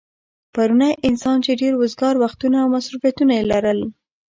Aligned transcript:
پرونی 0.53 0.91
انسان 1.07 1.37
چې 1.45 1.51
ډېر 1.61 1.73
وزگار 1.81 2.15
وختونه 2.23 2.57
او 2.63 2.67
مصروفيتونه 2.75 3.31
يې 3.37 3.43
لرل 3.51 3.79